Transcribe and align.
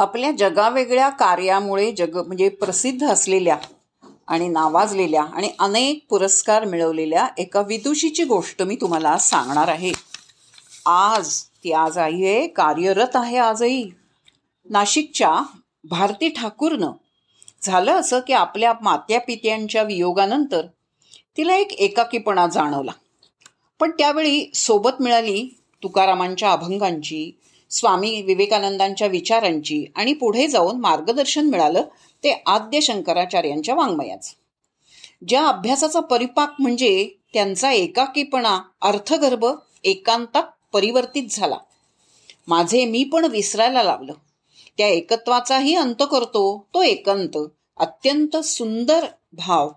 आपल्या 0.00 0.30
जगावेगळ्या 0.32 1.08
कार्यामुळे 1.08 1.92
जग 1.92 2.26
म्हणजे 2.26 2.48
प्रसिद्ध 2.48 3.06
असलेल्या 3.06 3.56
आणि 4.28 4.48
नावाजलेल्या 4.48 5.22
आणि 5.22 5.50
अनेक 5.58 6.06
पुरस्कार 6.10 6.64
मिळवलेल्या 6.64 7.28
एका 7.38 7.60
विदुषीची 7.60 8.24
गोष्ट 8.24 8.62
मी 8.62 8.76
तुम्हाला 8.76 9.18
सांगणार 9.18 9.68
आहे. 9.68 9.92
आज 10.86 11.42
ती 11.64 11.72
आज 11.72 11.98
आई 11.98 12.24
आहे 12.24 12.46
कार्यरत 12.46 13.16
आहे 13.16 13.36
आजही. 13.36 13.90
नाशिकच्या 14.70 15.42
भारती 15.84 16.28
ठाकूरनं 16.28 16.90
झालं 17.62 17.92
असं 17.92 18.20
की 18.20 18.32
आपल्या 18.32 18.72
मात्या 18.82 19.20
पित्यांच्या 19.20 19.82
वियोगानंतर 19.82 20.66
तिला 21.36 21.56
एक 21.56 21.72
एकाकीपणा 21.72 22.46
जाणवला. 22.46 22.92
पण 23.80 23.90
त्यावेळी 23.90 24.50
सोबत 24.54 25.00
मिळाली 25.00 25.58
तुकारामांच्या 25.82 26.52
अभंगांची 26.52 27.30
स्वामी 27.70 28.22
विवेकानंदांच्या 28.22 29.06
विचारांची 29.06 29.84
आणि 29.94 30.12
पुढे 30.12 30.46
जाऊन 30.46 30.80
मार्गदर्शन 30.80 31.46
मिळालं 31.46 31.82
ते 32.24 32.42
आद्य 32.46 32.80
शंकराचार्यांच्या 32.80 33.74
वाङ्मयाचं. 33.74 34.30
ज्या 35.28 35.46
अभ्यासाचा 35.46 36.00
परिपाक 36.00 36.54
म्हणजे 36.58 37.08
त्यांचा 37.32 37.72
एकाकीपणा 37.72 38.60
अर्थगर्भ 38.82 39.44
एकांतात 39.84 40.42
परिवर्तित 40.72 41.22
झाला. 41.30 41.58
माझे 42.48 42.84
मी 42.84 43.04
पण 43.04 43.24
विसरायला 43.24 43.82
लावलं 43.82 44.12
त्या 44.78 44.88
एकत्वाचाही 44.88 45.74
अंत 45.74 46.02
करतो 46.10 46.66
तो 46.74 46.82
एकांत 46.82 47.38
अत्यंत 47.76 48.36
सुंदर 48.36 49.06
भाव. 49.32 49.70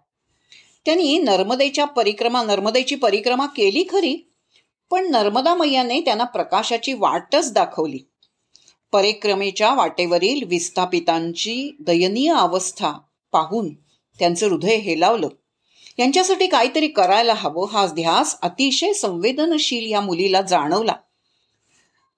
त्यांनी 0.85 1.17
नर्मदेच्या 1.17 1.85
परिक्रमा 1.85 2.43
नर्मदेची 2.43 2.95
परिक्रमा 2.95 3.45
केली 3.45 3.83
खरी 3.89 4.29
पण 4.93 5.11
नर्मदा 5.11 5.55
मैयाने 5.55 6.01
त्यांना 6.01 6.23
प्रकाशाची 6.23 6.93
वाटच 6.93 7.53
दाखवली. 7.53 7.99
परिक्रमेच्या 8.91 9.73
वाटेवरील 9.73 10.43
विस्थापितांची 10.47 11.75
दयनीय 11.79 12.33
अवस्था 12.33 12.91
पाहून 13.31 13.73
त्यांचं 14.19 14.49
हृदय 14.49 14.75
हेलावलं. 14.75 15.27
यांच्यासाठी 15.99 16.47
काहीतरी 16.47 16.87
करायला 16.87 17.33
हवं 17.33 17.67
हा 17.67 17.85
ध्यास 17.85 18.37
अतिशय 18.41 18.93
संवेदनशील 18.93 19.91
या 19.91 20.01
मुलीला 20.01 20.41
जाणवला. 20.41 20.93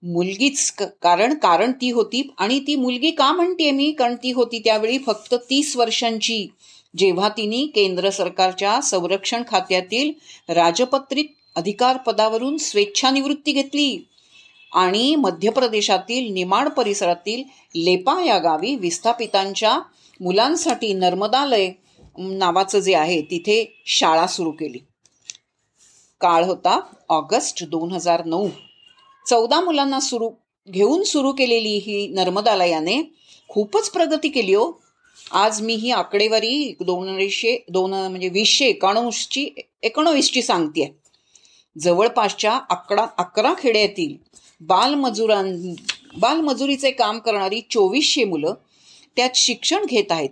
मुलगीच 0.03 0.71
कारण 0.79 1.33
कारण 1.33 1.71
ती 1.71 1.91
होती 1.91 2.33
आणि 2.37 2.59
ती 2.59 2.75
मुलगी 2.75 3.11
का 3.11 3.31
म्हणते 3.31 3.71
मी? 3.71 3.91
कारण 3.91 4.15
ती 4.15 4.31
होती 4.31 4.59
त्यावेळी 4.59 4.97
फक्त 4.97 5.33
तीस 5.33 5.77
वर्षांची. 5.77 6.47
जेव्हा 6.97 7.29
तिने 7.29 7.65
केंद्र 7.65 8.09
सरकारच्या 8.09 8.81
संरक्षण 8.81 9.43
खात्यातील 9.47 10.11
राजपत्रित 10.53 11.25
अधिकार 11.55 11.97
पदावरून 11.97 12.57
स्वेच्छानिवृत्ती 12.57 13.51
घेतली. 13.51 13.97
आणि 14.71 15.15
मध्य 15.15 15.49
प्रदेशातील 15.49 16.31
निमाड 16.33 16.69
परिसरातील 16.69 17.43
लेपा 17.75 18.19
या 18.23 18.37
गावी 18.37 18.75
विस्थापितांच्या 18.75 19.77
मुलांसाठी 20.19 20.93
नर्मदालय 20.93 21.69
नावाचं 22.17 22.79
जे 22.79 22.93
आहे 22.95 23.21
तिथे 23.21 23.63
शाळा 23.85 24.25
सुरू 24.27 24.51
केली. 24.51 24.79
काळ 26.21 26.43
होता 26.43 26.79
ऑगस्ट 27.09 27.63
दोन 27.63 27.91
हजार 27.91 28.25
नऊ. 28.25 28.47
चौदा 29.25 29.59
मुलांना 29.61 29.99
सुरू 29.99 30.29
घेऊन 30.67 31.03
सुरू 31.03 31.31
केलेली 31.31 31.77
ही 31.77 32.07
नर्मदालयाने 32.07 33.01
खूपच 33.49 33.89
प्रगती 33.89 34.29
केली 34.29 34.53
हो. 34.53 34.71
आज 35.31 35.61
मी 35.61 35.73
ही 35.73 35.91
आकडेवारी 35.91 36.75
दोनशे 36.81 37.57
दोन 37.69 37.93
म्हणजे 37.93 38.29
वीसशे 38.29 38.65
एकोणवीसची 38.65 39.47
एकोणवीसची 39.83 40.41
सांगते 40.41 40.93
जवळपासच्या 41.79 42.59
अकरा 42.69 43.05
अकरा 43.17 43.53
खेड्यातील 43.57 44.15
बालमजुरां 44.61 45.73
बालमजुरीचे 46.17 46.91
काम 46.91 47.19
करणारी 47.19 47.61
चोवीसशे 47.61 48.23
मुलं 48.23 48.53
त्यात 49.15 49.29
शिक्षण 49.35 49.85
घेत 49.85 50.11
आहेत. 50.11 50.29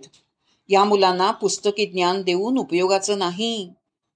या 0.68 0.84
मुलांना 0.84 1.30
पुस्तकी 1.30 1.86
ज्ञान 1.86 2.22
देऊन 2.22 2.58
उपयोगाचं 2.58 3.18
नाही. 3.18 3.70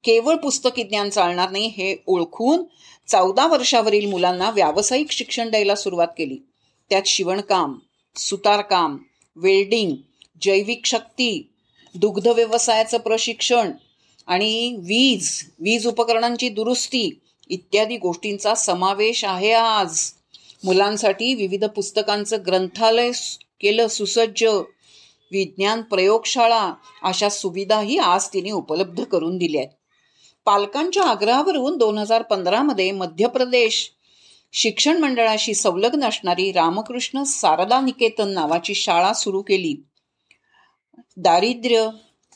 केवळ 0.04 0.34
पुस्तकी 0.34 0.82
ज्ञान 0.82 1.10
चालणार 1.10 1.50
नाही 1.50 1.66
हे 1.66 1.96
ओळखून 2.06 2.62
चौदा 3.08 3.46
वर्षावरील 3.46 4.10
मुलांना 4.10 4.50
व्यावसायिक 4.50 5.10
शिक्षण 5.10 5.50
द्यायला 5.50 5.74
सुरुवात 5.74 6.08
केली. 6.18 6.38
त्यात 6.90 7.02
शिवणकाम 7.06 7.78
सुतारकाम 8.16 8.96
वेल्डिंग 9.36 9.96
जैविक 10.42 10.86
शक्ती 10.86 11.52
दुग्ध 11.94 12.28
व्यवसायाचं 12.28 12.98
प्रशिक्षण 12.98 13.72
आणि 14.28 14.76
वीज 14.78 15.44
वीज 15.58 15.86
उपकरणांची 15.86 16.48
दुरुस्ती 16.48 17.20
इत्यादी 17.48 17.96
गोष्टींचा 17.96 18.54
समावेश 18.54 19.24
आहे 19.24 19.52
आज. 19.52 19.98
मुलांसाठी 20.64 21.34
विविध 21.34 21.64
पुस्तकांचं 21.64 22.36
ग्रंथालय 22.46 23.10
केलं 23.60 23.88
सुसज्ज. 23.88 24.44
विज्ञान 25.32 25.82
प्रयोगशाळा 25.82 26.72
अशा 27.02 27.28
सुविधाही 27.28 27.98
आज 27.98 28.28
तिने 28.32 28.50
उपलब्ध 28.50 29.04
करून 29.04 29.38
दिल्या 29.38 29.60
आहेत. 29.60 29.70
पालकांच्या 30.44 31.02
आग्रहावरून 31.02 31.76
दोन 31.76 31.98
हजार 31.98 32.22
पंधरामध्ये 32.22 32.90
मध्य 32.90 33.26
प्रदेश 33.26 33.90
शिक्षण 34.52 34.98
मंडळाशी 34.98 35.54
संलग्न 35.54 36.04
असणारी 36.04 36.52
रामकृष्ण 36.52 37.22
सारदा 37.22 37.80
निकेतन 37.80 38.28
नावाची 38.28 38.74
शाळा 38.74 39.12
सुरू 39.12 39.42
केली. 39.42 39.74
दारिद्र्य 41.16 41.88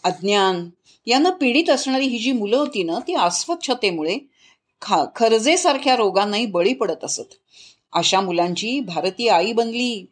अज्ञान. 0.05 0.71
यानं 1.07 1.31
पीडित 1.31 1.71
असणारी 1.71 2.07
ही 2.07 2.19
जी 2.19 2.33
मुलं 2.33 2.57
होती 2.57 2.83
ना 2.83 2.99
ती 2.99 3.15
अस्वच्छतेमुळे 3.15 4.19
खा 4.83 5.05
खरजेसारख्या 5.17 5.97
रोगांनाही 5.97 6.47
बळी 6.47 6.75
पडत 6.75 7.05
असत. 7.05 7.35
अशा 7.93 8.21
मुलांची 8.21 8.81
भारतीय 8.81 9.31
आई 9.31 9.53
बनली. 9.53 10.07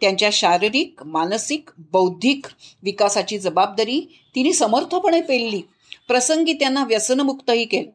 त्यांच्या 0.00 0.30
शारीरिक 0.32 1.02
मानसिक 1.02 1.70
बौद्धिक 1.78 2.46
विकासाची 2.82 3.38
जबाबदारी 3.38 4.00
तिने 4.34 4.52
समर्थपणे 4.52 5.20
पेलली. 5.20 5.62
प्रसंगी 6.08 6.52
त्यांना 6.52 6.84
व्यसनमुक्तही 6.84 7.64
केलं. 7.64 7.90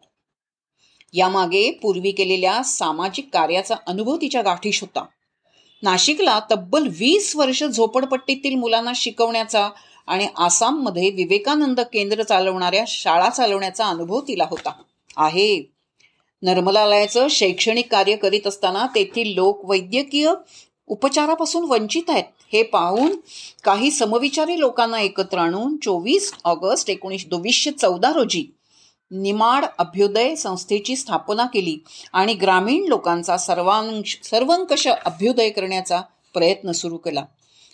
यामागे 1.14 1.72
पूर्वी 1.72 2.12
केलेल्या 2.12 2.64
सामाजिक 2.64 3.30
कार्याचा 3.34 3.76
अनुभव 3.88 4.16
तिच्या 4.16 4.42
गाठीश 4.42 4.82
होता. 4.82 5.06
नाशिकला 5.84 6.40
तब्बल 6.52 6.88
वीस 6.88 7.36
वर्ष 7.36 7.64
झोपडपट्टीतील 7.64 8.56
मुलांना 8.56 8.92
शिकवण्याचा 8.96 9.70
आणि 10.10 10.28
आसाममध्ये 10.38 11.10
विवेकानंद 11.10 11.80
केंद्र 11.80 12.24
चालवणाऱ्या 12.24 12.84
शाळा 12.88 13.30
चालवण्याचा 13.30 13.86
अनुभव 13.86 14.22
तिला 14.22 14.46
होता. 14.50 14.72
आहे. 15.18 15.72
नर्मलालयाचं 16.42 17.28
शैक्षणिक 17.28 17.92
कार्य 17.92 18.16
करीत 18.16 18.48
असताना 18.48 18.86
तेथील 18.96 19.34
लोक 19.36 19.70
वैद्यकीय 19.70 20.34
उपचारापासून 20.88 21.64
वंचित 21.64 22.10
आहेत. 22.10 22.24
हे 22.54 22.64
पाहून 22.64 23.16
काही 23.64 23.92
समविचारी 23.92 24.60
लोकांना 24.60 25.00
एकत्र 25.02 25.38
आणून 25.38 25.78
चोवीस 25.78 26.34
ऑगस्ट 26.44 26.90
एकोणीस 26.90 27.28
दोवीसशे 27.28 27.72
चौदा 27.72 28.12
रोजी 28.14 28.46
निमाड 29.12 29.66
अभ्युदय 29.78 30.36
संस्थेची 30.36 30.96
स्थापना 30.96 31.46
केली 31.46 31.78
आणि 32.14 32.34
ग्रामीण 32.34 32.86
लोकांचा 32.88 33.38
सर्वांश 33.38 34.18
सर्वंकष 34.24 34.88
अभ्युदय 34.88 35.50
करण्याचा 35.50 36.02
प्रयत्न 36.34 36.72
सुरू 36.72 36.98
केला. 36.98 37.24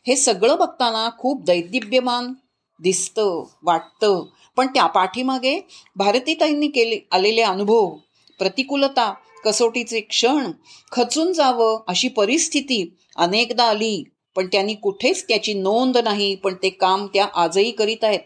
हे 0.08 0.16
सगळं 0.16 0.58
बघताना 0.58 1.10
खूप 1.18 1.44
दैदिव्यमान 1.44 2.34
दिसतं 2.80 3.44
वाटतं. 3.64 4.26
पण 4.58 4.68
त्या 4.68 4.86
पाठीमागे 4.86 5.60
भारतीताईंनी 5.96 6.68
केले 6.68 7.00
आलेले 7.12 7.42
अनुभव 7.42 7.96
प्रतिकूलता 8.40 9.14
कसोटीचे 9.44 10.00
क्षण 10.00 10.52
खचून 10.92 11.34
जावं 11.34 11.84
अशी 11.88 12.08
परिस्थिती 12.08 12.96
अनेकदा 13.16 13.64
आली. 13.64 14.04
पण 14.36 14.48
त्यांनी 14.48 14.74
कुठेच 14.74 15.28
त्याची 15.28 15.54
नोंद 15.54 15.98
नाही 15.98 16.36
पण 16.36 16.54
ते 16.64 16.70
काम 16.70 17.06
त्या 17.06 17.28
आजही 17.34 17.72
करीत 17.72 18.04
आहेत. 18.04 18.20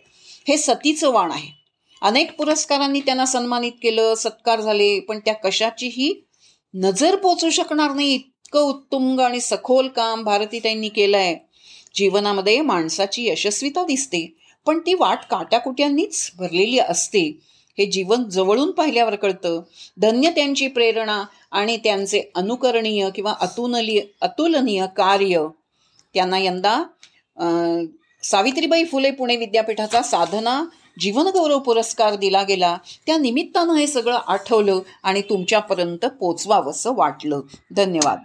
हे 0.48 0.58
सतीचं 0.58 1.12
वाण 1.12 1.32
आहे. 1.32 1.52
अनेक 2.02 2.38
पुरस्कारांनी 2.38 3.00
त्यांना 3.00 3.26
सन्मानित 3.26 3.72
केलं 3.72 4.16
सत्कार 4.16 4.62
झाले 4.62 5.00
पण 5.00 5.20
त्या 5.20 5.34
कशाचीही 5.34 6.14
नजर 6.74 7.16
पोचू 7.16 7.50
शकणार 7.50 7.94
नाही. 7.94 8.14
इतकं 8.16 8.60
उत्तुंग 8.60 9.20
आणि 9.20 9.40
सखोल 9.40 9.88
काम 9.88 10.24
भारतीताईंनी 10.24 10.90
केलं 10.90 11.18
आहे 11.18 11.49
जीवनामध्ये 11.96 12.62
माणसाची 12.62 13.28
यशस्वीता 13.30 13.84
दिसते 13.86 14.36
पण 14.66 14.80
ती 14.80 14.94
वाट 14.94 15.20
काट्याकुट्यांनीच 15.32 16.32
भरलेली 16.38 16.80
असते. 16.80 17.40
हे 17.78 17.86
जीवन 17.86 18.24
जवळून 18.30 18.72
पाहिल्यावर 18.72 19.16
कळतं. 19.16 19.62
धन्य 19.98 20.30
त्यांची 20.30 20.68
प्रेरणा 20.68 21.24
आणि 21.52 21.78
त्यांचे 21.78 22.22
अनुकरणीय 22.36 23.10
किंवा 23.16 23.34
अतुलनीय 23.42 24.02
अतुलनीय 24.22 24.86
कार्य. 24.98 25.48
त्यांना 26.14 26.38
यंदा 26.40 26.84
सावित्रीबाई 28.24 28.84
फुले 28.84 29.12
पुणे 29.12 29.36
विद्यापीठाचा 29.36 30.02
साधना 30.02 30.64
जीवनगौरव 31.00 31.60
पुरस्कार 31.60 32.16
दिला 32.16 32.44
गेला. 32.44 32.78
त्या 33.06 33.18
निमित्तानं 33.18 33.74
हे 33.74 33.88
सगळं 33.88 34.20
आठवलं 34.28 34.80
आणि 35.04 35.22
तुमच्यापर्यंत 35.22 36.06
पोचवावंसं 36.06 36.96
वाटलं. 36.96 37.42
धन्यवाद. 37.76 38.20